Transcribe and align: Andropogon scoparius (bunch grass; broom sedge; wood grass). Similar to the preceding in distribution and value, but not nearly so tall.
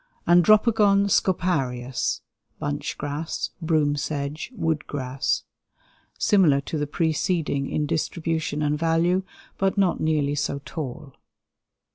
Andropogon 0.27 1.05
scoparius 1.09 2.21
(bunch 2.57 2.97
grass; 2.97 3.51
broom 3.61 3.95
sedge; 3.95 4.51
wood 4.55 4.87
grass). 4.87 5.43
Similar 6.17 6.59
to 6.61 6.79
the 6.79 6.87
preceding 6.87 7.69
in 7.69 7.85
distribution 7.85 8.63
and 8.63 8.79
value, 8.79 9.21
but 9.59 9.77
not 9.77 9.99
nearly 10.01 10.33
so 10.33 10.57
tall. 10.65 11.13